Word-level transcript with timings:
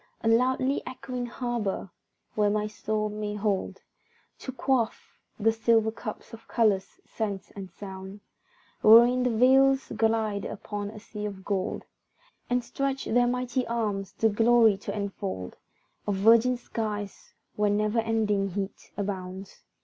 A 0.21 0.27
loudly 0.27 0.81
echoing 0.87 1.27
harbour, 1.27 1.91
where 2.33 2.49
my 2.49 2.65
soul 2.65 3.07
may 3.07 3.35
hold 3.35 3.83
To 4.39 4.51
quaff, 4.51 5.19
the 5.39 5.51
silver 5.51 5.91
cup 5.91 6.23
of 6.33 6.47
colours, 6.47 6.99
scents 7.05 7.51
and 7.51 7.69
sounds, 7.69 8.21
Wherein 8.81 9.21
the 9.21 9.29
vessels 9.29 9.91
glide 9.95 10.43
upon 10.43 10.89
a 10.89 10.99
sea 10.99 11.25
of 11.25 11.45
gold, 11.45 11.83
And 12.49 12.63
stretch 12.63 13.05
their 13.05 13.27
mighty 13.27 13.67
arms, 13.67 14.13
the 14.13 14.29
glory 14.29 14.75
to 14.77 14.91
enfold 14.97 15.55
Of 16.07 16.15
virgin 16.15 16.57
skies, 16.57 17.35
where 17.55 17.69
never 17.69 17.99
ending 17.99 18.49
heat 18.49 18.91
abounds. 18.97 19.61